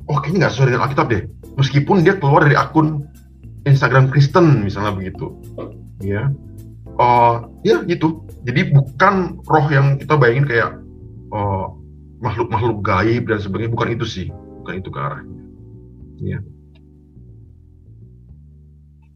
Oh 0.06 0.20
kayaknya 0.22 0.46
nggak 0.46 0.52
sesuai 0.54 0.68
dengan 0.70 0.82
Alkitab 0.86 1.06
deh. 1.10 1.22
Meskipun 1.58 2.06
dia 2.06 2.14
keluar 2.18 2.46
dari 2.46 2.54
akun 2.54 3.02
Instagram 3.64 4.12
Kristen 4.12 4.64
misalnya 4.64 4.92
begitu. 4.96 5.36
Ya 6.00 6.32
uh, 7.00 7.48
ya 7.64 7.84
gitu. 7.84 8.24
Jadi 8.44 8.72
bukan 8.76 9.40
roh 9.48 9.66
yang 9.72 9.96
kita 9.96 10.16
bayangin 10.20 10.46
kayak 10.46 10.70
uh, 11.32 11.72
makhluk-makhluk 12.20 12.84
gaib 12.84 13.28
dan 13.28 13.40
sebagainya. 13.40 13.72
Bukan 13.72 13.88
itu 13.96 14.06
sih. 14.06 14.26
Bukan 14.64 14.80
itu 14.80 14.88
ke 14.92 15.00
arahnya. 15.00 15.40
Ya 16.20 16.38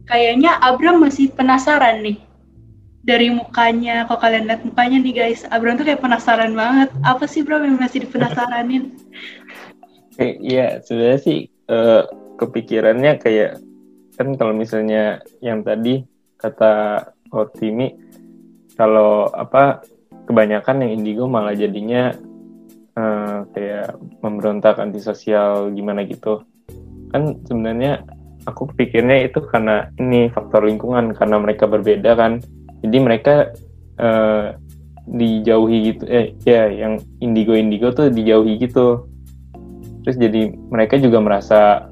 kayaknya 0.09 0.57
Abram 0.65 1.05
masih 1.05 1.31
penasaran 1.31 2.01
nih. 2.01 2.19
Dari 3.05 3.33
mukanya, 3.33 4.05
kalau 4.05 4.21
kalian 4.21 4.45
lihat 4.51 4.63
mukanya 4.67 4.99
nih 5.01 5.15
guys, 5.17 5.41
Abram 5.49 5.81
tuh 5.81 5.87
kayak 5.87 6.03
penasaran 6.03 6.53
banget. 6.53 6.93
Apa 7.07 7.25
sih 7.25 7.41
bro 7.41 7.61
yang 7.61 7.79
masih 7.79 8.09
dipenasaranin? 8.09 8.89
Iya, 10.19 10.83
sebenarnya 10.83 11.21
sih 11.23 11.47
uh, 11.71 12.03
kepikirannya 12.43 13.23
kayak 13.23 13.63
kan 14.19 14.35
kalau 14.35 14.51
misalnya 14.51 15.23
yang 15.39 15.63
tadi 15.63 16.03
kata 16.35 17.07
Otimi 17.31 17.95
kalau 18.75 19.31
apa 19.31 19.87
kebanyakan 20.27 20.83
yang 20.83 20.91
indigo 20.99 21.31
malah 21.31 21.55
jadinya 21.55 22.11
uh, 22.99 23.47
kayak 23.55 23.95
memberontak 24.21 24.77
antisosial 24.83 25.71
gimana 25.71 26.03
gitu. 26.05 26.43
Kan 27.15 27.41
sebenarnya 27.47 28.03
aku 28.45 28.69
pikirnya 28.75 29.31
itu 29.31 29.39
karena 29.49 29.89
ini 30.03 30.29
faktor 30.35 30.67
lingkungan 30.67 31.15
karena 31.15 31.37
mereka 31.39 31.71
berbeda 31.71 32.19
kan. 32.19 32.43
Jadi 32.83 32.97
mereka 32.99 33.35
uh, 34.03 34.55
dijauhi 35.09 35.95
gitu 35.95 36.05
eh 36.05 36.37
ya 36.45 36.69
yang 36.69 37.01
indigo 37.25 37.57
indigo 37.57 37.95
tuh 37.95 38.11
dijauhi 38.11 38.61
gitu. 38.61 39.09
Terus 40.05 40.17
jadi 40.21 40.53
mereka 40.71 41.01
juga 41.01 41.19
merasa 41.19 41.89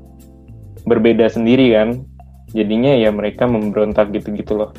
berbeda 0.86 1.26
sendiri 1.26 1.74
kan 1.74 2.06
jadinya 2.56 2.96
ya 2.96 3.12
mereka 3.12 3.44
memberontak 3.44 4.08
gitu-gitu 4.16 4.56
loh. 4.56 4.70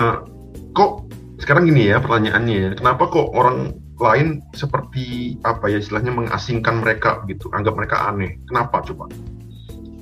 Uh, 0.00 0.24
kok 0.72 1.04
sekarang 1.38 1.68
gini 1.68 1.92
ya 1.92 2.00
pertanyaannya 2.00 2.56
ya 2.56 2.70
kenapa 2.74 3.06
kok 3.12 3.30
orang 3.36 3.76
lain 3.94 4.42
seperti 4.56 5.38
apa 5.46 5.70
ya 5.70 5.78
istilahnya 5.78 6.10
mengasingkan 6.10 6.82
mereka 6.82 7.22
gitu 7.30 7.52
anggap 7.52 7.76
mereka 7.76 8.10
aneh? 8.10 8.40
Kenapa 8.48 8.82
coba? 8.82 9.06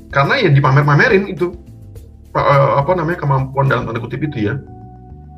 Karena 0.08 0.40
ya 0.40 0.48
dipamer-pamerin 0.48 1.28
itu 1.28 1.52
uh, 2.32 2.80
apa 2.80 2.92
namanya 2.96 3.20
kemampuan 3.20 3.68
dalam 3.68 3.84
tanda 3.84 4.00
kutip 4.00 4.24
itu 4.24 4.48
ya. 4.48 4.54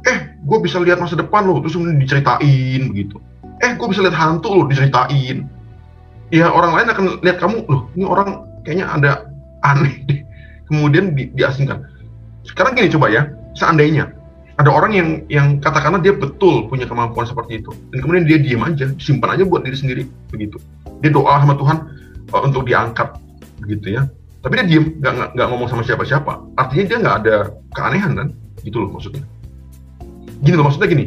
Eh 0.05 0.19
gue 0.45 0.59
bisa 0.63 0.79
lihat 0.79 1.01
masa 1.01 1.19
depan 1.19 1.49
lo 1.49 1.59
terus 1.65 1.75
kemudian 1.75 1.99
diceritain 1.99 2.83
begitu. 2.93 3.19
Eh 3.65 3.75
gue 3.75 3.87
bisa 3.91 4.05
lihat 4.07 4.15
hantu 4.15 4.55
lo 4.55 4.65
diceritain. 4.71 5.49
Ya 6.31 6.51
orang 6.51 6.79
lain 6.79 6.89
akan 6.91 7.05
lihat 7.27 7.39
kamu 7.43 7.67
loh 7.67 7.91
ini 7.99 8.05
orang 8.07 8.47
kayaknya 8.63 8.87
ada 8.91 9.13
aneh 9.65 9.95
deh. 10.09 10.21
Kemudian 10.69 11.17
di, 11.17 11.33
diasingkan. 11.33 11.81
Sekarang 12.45 12.77
gini 12.77 12.93
coba 12.93 13.09
ya. 13.09 13.29
Seandainya 13.57 14.11
ada 14.55 14.71
orang 14.71 14.93
yang 14.95 15.09
yang 15.27 15.47
katakanlah 15.59 15.99
dia 15.99 16.15
betul 16.15 16.71
punya 16.71 16.87
kemampuan 16.87 17.27
seperti 17.27 17.59
itu 17.59 17.75
dan 17.91 17.99
kemudian 17.99 18.23
dia 18.23 18.39
diam 18.39 18.63
aja 18.63 18.87
simpan 19.03 19.35
aja 19.35 19.43
buat 19.43 19.67
diri 19.67 19.75
sendiri 19.75 20.03
begitu. 20.31 20.63
Dia 21.03 21.11
doa 21.11 21.43
sama 21.43 21.59
Tuhan 21.59 21.77
uh, 22.31 22.43
untuk 22.47 22.63
diangkat 22.67 23.19
begitu 23.59 23.99
ya. 23.99 24.07
Tapi 24.45 24.61
dia 24.63 24.67
diem 24.77 24.95
nggak 25.03 25.35
nggak 25.35 25.47
ngomong 25.51 25.69
sama 25.71 25.83
siapa-siapa. 25.83 26.55
Artinya 26.55 26.85
dia 26.87 26.99
nggak 27.03 27.17
ada 27.25 27.37
keanehan 27.75 28.13
kan? 28.15 28.29
Gitu 28.63 28.77
loh 28.79 28.95
maksudnya. 28.95 29.25
Gini 30.45 30.55
loh 30.55 30.65
maksudnya 30.71 30.89
gini. 30.91 31.07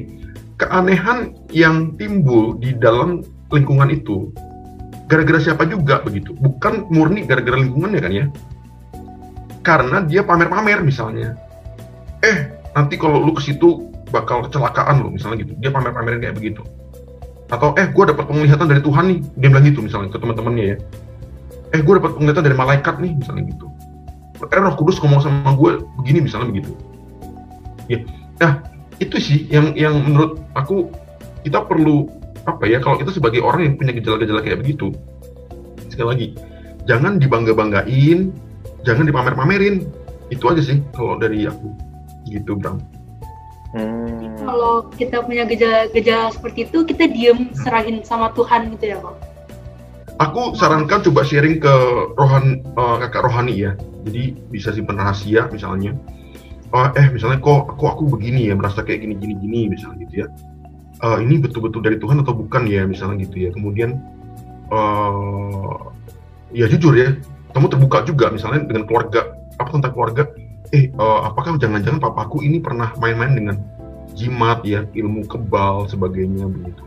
Keanehan 0.57 1.37
yang 1.53 1.93
timbul 1.95 2.57
di 2.57 2.73
dalam 2.75 3.21
lingkungan 3.53 3.93
itu 3.93 4.33
gara-gara 5.07 5.39
siapa 5.39 5.63
juga 5.65 6.03
begitu. 6.03 6.35
Bukan 6.35 6.91
murni 6.91 7.23
gara-gara 7.23 7.57
lingkungannya 7.57 8.01
kan 8.03 8.13
ya? 8.13 8.25
Karena 9.63 10.03
dia 10.03 10.21
pamer-pamer 10.23 10.83
misalnya. 10.83 11.35
Eh 12.23 12.51
nanti 12.75 12.99
kalau 12.99 13.23
lu 13.23 13.33
ke 13.33 13.41
situ 13.41 13.87
bakal 14.11 14.47
kecelakaan 14.47 15.03
lo 15.03 15.09
misalnya 15.11 15.47
gitu. 15.47 15.55
Dia 15.59 15.71
pamer-pamerin 15.71 16.19
kayak 16.23 16.35
begitu. 16.37 16.61
Atau 17.47 17.71
eh 17.79 17.87
gue 17.87 18.03
dapat 18.03 18.27
penglihatan 18.27 18.67
dari 18.67 18.83
Tuhan 18.83 19.05
nih. 19.07 19.19
Dia 19.39 19.47
bilang 19.51 19.65
gitu 19.65 19.79
misalnya 19.79 20.11
ke 20.11 20.19
teman-temannya 20.19 20.65
ya. 20.75 20.77
Eh 21.75 21.79
gue 21.83 21.93
dapat 21.99 22.11
penglihatan 22.15 22.43
dari 22.43 22.55
malaikat 22.59 22.95
nih 22.99 23.11
misalnya 23.15 23.43
gitu. 23.47 23.67
Eh 24.43 24.59
roh 24.59 24.75
kudus 24.75 24.99
ngomong 24.99 25.23
sama 25.23 25.51
gue 25.55 25.83
begini 26.03 26.27
misalnya 26.27 26.51
begitu. 26.51 26.71
Ya. 27.87 28.03
Nah 28.43 28.59
itu 28.99 29.15
sih 29.23 29.47
yang 29.47 29.71
yang 29.79 29.95
menurut 30.03 30.43
aku 30.51 30.91
kita 31.47 31.63
perlu 31.63 32.11
apa 32.47 32.63
ya 32.65 32.79
kalau 32.79 32.95
kita 32.97 33.11
sebagai 33.11 33.43
orang 33.43 33.67
yang 33.67 33.75
punya 33.75 33.91
gejala-gejala 33.91 34.39
kayak 34.39 34.63
begitu 34.63 34.95
sekali 35.91 36.07
lagi 36.07 36.27
jangan 36.87 37.19
dibangga 37.19 37.51
banggain 37.51 38.31
jangan 38.87 39.03
dipamer-pamerin 39.03 39.83
itu 40.31 40.43
aja 40.47 40.61
sih 40.63 40.79
kalau 40.95 41.19
dari 41.19 41.47
aku 41.47 41.75
gitu 42.27 42.55
Bram. 42.55 42.79
Hmm. 43.75 44.31
kalau 44.47 44.87
kita 44.95 45.27
punya 45.27 45.43
gejala-gejala 45.43 46.31
seperti 46.31 46.71
itu 46.71 46.87
kita 46.87 47.11
diem 47.11 47.51
serahin 47.51 47.99
sama 48.07 48.31
Tuhan 48.31 48.71
gitu 48.79 48.95
ya 48.95 48.97
kok 49.03 49.19
aku 50.17 50.57
sarankan 50.57 51.03
coba 51.05 51.21
sharing 51.21 51.61
ke 51.61 51.73
rohan 52.17 52.65
uh, 52.77 52.97
kakak 53.01 53.25
rohani 53.25 53.69
ya. 53.69 53.71
Jadi 54.05 54.33
bisa 54.49 54.73
simpan 54.73 54.97
rahasia 54.97 55.49
misalnya. 55.53 55.93
Uh, 56.73 56.91
eh 56.99 57.07
misalnya 57.15 57.39
kok 57.39 57.71
aku 57.71 57.85
aku 57.87 58.03
begini 58.11 58.51
ya 58.51 58.53
merasa 58.57 58.83
kayak 58.83 59.07
gini 59.07 59.15
gini 59.15 59.33
gini 59.39 59.61
misalnya 59.71 60.03
gitu 60.03 60.15
ya 60.25 60.27
uh, 61.03 61.19
ini 61.21 61.41
betul-betul 61.41 61.81
dari 61.83 61.97
Tuhan 62.01 62.21
atau 62.21 62.33
bukan 62.33 62.65
ya 62.65 62.85
misalnya 62.85 63.25
gitu 63.25 63.47
ya. 63.47 63.49
Kemudian 63.53 64.01
uh, 64.71 65.91
ya 66.53 66.65
jujur 66.69 66.93
ya 66.95 67.17
kamu 67.53 67.67
terbuka 67.73 68.05
juga 68.05 68.29
misalnya 68.33 68.65
dengan 68.65 68.85
keluarga. 68.89 69.33
Apa 69.57 69.73
tentang 69.73 69.93
keluarga? 69.93 70.23
Eh 70.75 70.91
uh, 70.99 71.25
apakah 71.27 71.57
jangan-jangan 71.57 72.01
papaku 72.01 72.45
ini 72.45 72.61
pernah 72.61 72.93
main-main 72.99 73.33
dengan 73.33 73.55
jimat 74.13 74.61
ya 74.65 74.85
ilmu 74.93 75.25
kebal 75.25 75.89
sebagainya 75.89 76.45
begitu? 76.49 76.83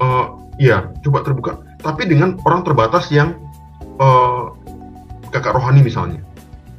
Uh, 0.00 0.36
ya 0.60 0.92
coba 1.04 1.24
terbuka. 1.24 1.52
Tapi 1.80 2.08
dengan 2.08 2.36
orang 2.44 2.64
terbatas 2.64 3.08
yang 3.12 3.36
uh, 4.00 4.52
kakak 5.32 5.56
rohani 5.56 5.84
misalnya. 5.84 6.20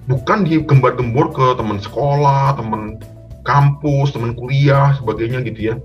Bukan 0.07 0.47
digembar-gembor 0.47 1.35
ke 1.35 1.45
teman 1.59 1.83
sekolah, 1.83 2.55
teman 2.55 2.95
kampus, 3.43 4.15
teman 4.15 4.31
kuliah, 4.39 4.95
sebagainya 4.95 5.43
gitu 5.43 5.71
ya, 5.71 5.75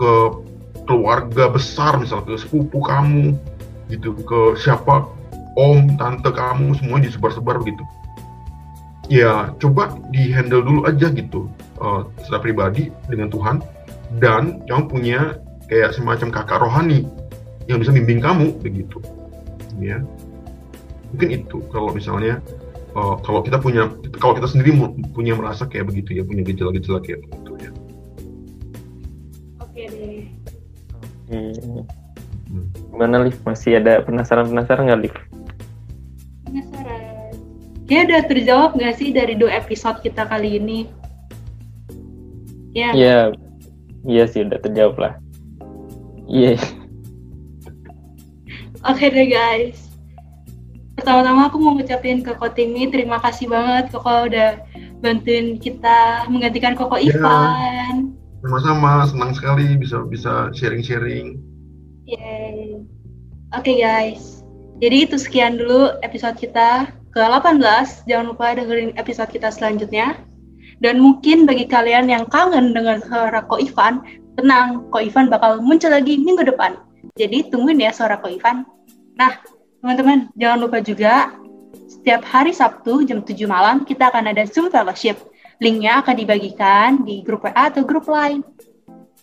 ke 0.00 0.12
keluarga 0.88 1.52
besar 1.52 2.00
misalnya 2.00 2.32
ke 2.32 2.40
sepupu 2.40 2.80
kamu 2.80 3.36
gitu, 3.92 4.16
ke 4.16 4.56
siapa 4.56 5.04
om, 5.60 5.92
tante 6.00 6.32
kamu 6.32 6.72
semua 6.80 6.96
disebar-sebar 7.04 7.60
gitu. 7.68 7.84
Ya 9.12 9.52
coba 9.60 9.92
di 10.14 10.32
handle 10.32 10.64
dulu 10.64 10.86
aja 10.88 11.12
gitu 11.12 11.52
uh, 11.82 12.08
secara 12.24 12.40
pribadi 12.40 12.88
dengan 13.10 13.28
Tuhan 13.28 13.60
dan 14.22 14.64
kamu 14.64 14.84
punya 14.88 15.20
kayak 15.66 15.94
semacam 15.94 16.30
kakak 16.30 16.62
rohani 16.62 17.06
yang 17.70 17.78
bisa 17.78 17.94
bimbing 17.94 18.18
kamu 18.18 18.58
begitu, 18.58 18.98
ya 19.78 20.02
mungkin 21.14 21.28
itu 21.30 21.62
kalau 21.70 21.94
misalnya 21.94 22.42
uh, 22.98 23.14
kalau 23.22 23.46
kita 23.46 23.62
punya 23.62 23.86
kalau 24.18 24.34
kita 24.34 24.50
sendiri 24.50 24.74
punya 25.14 25.38
merasa 25.38 25.70
kayak 25.70 25.86
begitu 25.86 26.18
ya 26.18 26.26
punya 26.26 26.42
gejala-gejala 26.42 26.98
kayak 26.98 27.22
hmm. 31.30 31.82
gimana 32.90 33.22
Liv? 33.22 33.38
Masih 33.46 33.78
ada 33.78 34.02
penasaran 34.02 34.50
penasaran 34.50 34.90
nggak 34.90 35.00
Liv? 35.06 35.14
Penasaran. 36.46 37.32
Ya 37.90 38.06
udah 38.06 38.22
terjawab 38.26 38.70
nggak 38.74 38.94
sih 38.98 39.10
dari 39.14 39.34
dua 39.38 39.62
episode 39.62 40.02
kita 40.02 40.26
kali 40.26 40.58
ini? 40.58 40.86
Ya. 42.74 42.94
Iya 42.94 43.18
iya 44.06 44.24
sih 44.26 44.46
udah 44.46 44.58
terjawab 44.62 44.96
lah. 44.98 45.14
Iya. 46.30 46.54
Yeah. 46.54 46.60
oke 48.86 48.98
okay 48.98 49.08
deh 49.10 49.28
guys. 49.30 49.90
Pertama-tama 51.00 51.48
aku 51.48 51.56
mau 51.56 51.72
ngucapin 51.74 52.20
ke 52.20 52.36
Koko 52.36 52.52
Timi 52.52 52.92
terima 52.92 53.16
kasih 53.24 53.48
banget 53.48 53.88
Koko 53.88 54.28
udah 54.28 54.60
bantuin 55.00 55.56
kita 55.56 56.28
menggantikan 56.28 56.76
Koko 56.76 57.00
ya, 57.00 57.16
Ivan. 57.16 58.09
Sama-sama, 58.40 59.04
senang 59.08 59.32
sekali 59.36 59.76
bisa 59.76 60.04
bisa 60.08 60.48
sharing-sharing. 60.56 61.40
Yay. 62.08 62.82
Oke 63.52 63.74
okay, 63.74 63.76
guys, 63.82 64.40
jadi 64.78 65.10
itu 65.10 65.18
sekian 65.18 65.58
dulu 65.58 65.96
episode 66.00 66.38
kita 66.38 66.88
ke-18. 67.12 68.06
Jangan 68.06 68.26
lupa 68.32 68.54
dengerin 68.54 68.94
episode 68.96 69.28
kita 69.28 69.50
selanjutnya. 69.50 70.16
Dan 70.80 70.96
mungkin 71.02 71.44
bagi 71.44 71.68
kalian 71.68 72.08
yang 72.08 72.24
kangen 72.32 72.72
dengan 72.72 73.04
suara 73.04 73.44
Ko 73.44 73.60
Ivan, 73.60 74.00
tenang, 74.40 74.88
Ko 74.88 75.04
Ivan 75.04 75.28
bakal 75.28 75.60
muncul 75.60 75.92
lagi 75.92 76.16
minggu 76.16 76.46
depan. 76.46 76.80
Jadi 77.20 77.52
tungguin 77.52 77.84
ya 77.84 77.92
suara 77.92 78.16
Ko 78.22 78.32
Ivan. 78.32 78.64
Nah, 79.20 79.36
Teman-teman, 79.80 80.28
jangan 80.36 80.58
lupa 80.60 80.84
juga 80.84 81.32
setiap 81.88 82.20
hari 82.28 82.52
Sabtu 82.52 83.00
jam 83.08 83.24
7 83.24 83.48
malam 83.48 83.88
kita 83.88 84.12
akan 84.12 84.28
ada 84.28 84.44
Zoom 84.44 84.68
Fellowship. 84.68 85.16
Linknya 85.60 86.00
akan 86.00 86.16
dibagikan 86.16 87.04
di 87.04 87.20
grup 87.20 87.44
WA 87.44 87.68
atau 87.68 87.84
grup 87.84 88.08
lain. 88.08 88.40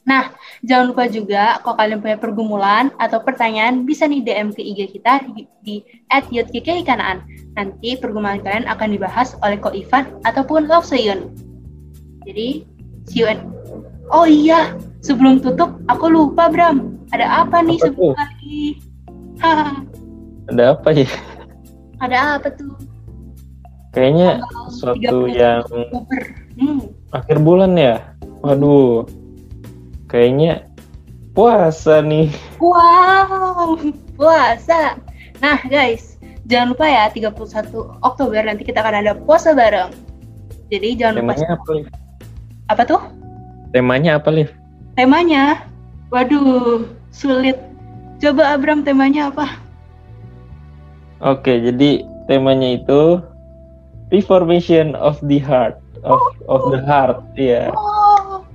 Nah, 0.07 0.31
jangan 0.63 0.95
lupa 0.95 1.03
juga 1.11 1.59
kalau 1.59 1.75
kalian 1.75 1.99
punya 1.99 2.15
pergumulan 2.15 2.95
atau 2.95 3.19
pertanyaan 3.19 3.83
bisa 3.83 4.07
nih 4.07 4.23
DM 4.23 4.55
ke 4.55 4.63
IG 4.63 4.95
kita 4.95 5.19
di, 5.35 5.43
di. 5.59 5.75
Nanti 7.57 7.89
pergumulan 7.99 8.39
kalian 8.39 8.71
akan 8.71 8.87
dibahas 8.95 9.35
oleh 9.43 9.59
Ko 9.59 9.73
Ivan 9.75 10.07
ataupun 10.23 10.71
Love 10.71 10.87
Soyun. 10.87 11.35
Jadi, 12.23 12.63
see 13.09 13.19
you 13.19 13.27
and... 13.27 13.43
Oh 14.07 14.23
iya, 14.23 14.79
sebelum 15.03 15.43
tutup 15.43 15.75
aku 15.91 16.07
lupa 16.07 16.47
Bram. 16.47 16.95
Ada 17.11 17.43
apa 17.43 17.59
nih 17.59 17.75
sebelum 17.83 18.15
lagi? 18.15 18.79
Ada 20.47 20.79
apa 20.79 20.89
ya? 20.95 21.09
Ada 21.99 22.39
apa 22.39 22.47
tuh? 22.55 22.86
Kayaknya 23.95 24.43
suatu 24.71 25.27
yang 25.31 25.63
hmm. 26.59 26.79
akhir 27.15 27.37
bulan 27.39 27.73
ya. 27.79 28.13
Waduh. 28.43 29.07
Kayaknya 30.07 30.67
puasa 31.37 32.01
nih. 32.01 32.33
Wow, 32.57 33.77
puasa. 34.17 34.97
Nah, 35.37 35.61
guys, 35.69 36.17
jangan 36.49 36.73
lupa 36.73 36.89
ya 36.89 37.11
31 37.13 38.01
Oktober 38.01 38.41
nanti 38.41 38.63
kita 38.65 38.81
akan 38.81 39.05
ada 39.05 39.13
puasa 39.13 39.53
bareng. 39.53 39.93
Jadi 40.73 40.99
jangan 40.99 41.21
Temanya 41.21 41.47
lupa. 41.47 41.55
apa, 41.61 41.69
Liv? 41.77 41.87
Apa 42.67 42.83
tuh? 42.83 43.01
Temanya 43.71 44.11
apa, 44.17 44.29
Liv? 44.33 44.49
Temanya? 44.97 45.63
Waduh, 46.09 46.89
sulit. 47.13 47.59
Coba 48.17 48.57
Abram 48.57 48.81
temanya 48.81 49.29
apa? 49.29 49.61
Oke, 51.21 51.61
jadi 51.61 52.01
temanya 52.25 52.81
itu 52.81 53.21
reformation 54.11 54.95
of 54.95 55.19
the 55.25 55.39
heart 55.39 55.79
of 56.03 56.21
of 56.47 56.71
the 56.71 56.81
heart, 56.83 57.23
ya. 57.35 57.43
Yeah. 57.43 57.67
Oh. 57.75 58.45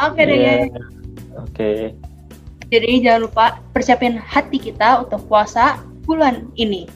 Oke 0.00 0.16
okay, 0.16 0.24
yeah. 0.24 0.36
deh. 0.40 0.60
Oke. 1.36 1.48
Okay. 1.52 1.78
Jadi 2.70 3.02
jangan 3.02 3.20
lupa 3.26 3.46
persiapin 3.74 4.14
hati 4.16 4.62
kita 4.62 5.02
untuk 5.02 5.26
puasa 5.26 5.82
bulan 6.06 6.48
ini. 6.54 6.86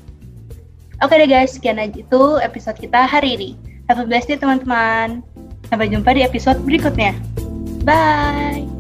Oke 1.02 1.18
deh 1.18 1.28
guys, 1.28 1.58
sekian 1.58 1.82
aja 1.82 2.00
itu 2.00 2.22
episode 2.40 2.78
kita 2.78 3.04
hari 3.04 3.34
ini. 3.34 3.50
Have 3.90 4.00
a 4.00 4.06
blessed 4.06 4.32
day 4.32 4.38
teman-teman. 4.40 5.20
Sampai 5.68 5.90
jumpa 5.90 6.14
di 6.14 6.22
episode 6.22 6.62
berikutnya. 6.62 7.12
Bye. 7.84 8.73